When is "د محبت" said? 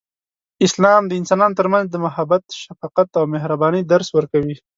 1.89-2.43